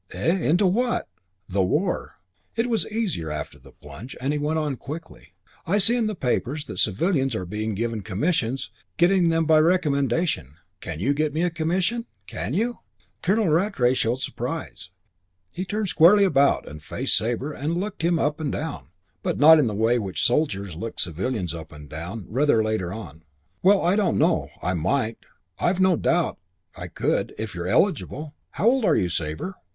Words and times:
"Eh? 0.15 0.35
Into 0.39 0.65
what?" 0.65 1.07
"The 1.47 1.61
war." 1.61 2.15
It 2.55 2.67
was 2.67 2.87
easier 2.91 3.29
after 3.29 3.59
the 3.59 3.71
plunge, 3.71 4.15
and 4.19 4.33
he 4.33 4.39
went 4.39 4.57
on 4.57 4.75
quickly, 4.75 5.35
"I 5.67 5.77
see 5.77 5.95
in 5.95 6.07
the 6.07 6.15
papers 6.15 6.65
that 6.65 6.79
civilians 6.79 7.35
are 7.35 7.45
being 7.45 7.75
given 7.75 8.01
commissions, 8.01 8.71
getting 8.97 9.29
them 9.29 9.45
by 9.45 9.59
recommendation. 9.59 10.55
Can 10.79 10.99
you 10.99 11.13
get 11.13 11.35
me 11.35 11.43
a 11.43 11.51
commission? 11.51 12.07
Can 12.25 12.55
you?" 12.55 12.79
Colonel 13.21 13.49
Rattray 13.49 13.93
showed 13.93 14.21
surprise. 14.21 14.89
He 15.55 15.65
turned 15.65 15.89
squarely 15.89 16.23
about 16.23 16.67
and 16.67 16.81
faced 16.81 17.15
Sabre 17.15 17.53
and 17.53 17.77
looked 17.77 18.01
him 18.01 18.17
up 18.17 18.39
and 18.39 18.51
down, 18.51 18.87
but 19.21 19.37
not 19.37 19.59
in 19.59 19.67
the 19.67 19.75
way 19.75 19.97
in 19.97 20.01
which 20.01 20.23
soldiers 20.25 20.75
looked 20.75 20.99
civilians 21.01 21.53
up 21.53 21.71
and 21.71 21.87
down 21.87 22.25
rather 22.27 22.63
later 22.63 22.91
on. 22.91 23.23
"Well, 23.61 23.83
I 23.83 23.95
don't 23.95 24.17
know. 24.17 24.49
I 24.63 24.73
might. 24.73 25.19
I've 25.59 25.79
no 25.79 25.95
doubt 25.95 26.39
I 26.75 26.87
could, 26.87 27.35
if 27.37 27.53
you're 27.53 27.67
eligible. 27.67 28.33
How 28.53 28.65
old 28.65 28.83
are 28.83 28.95
you, 28.95 29.07
Sabre?" 29.07 29.53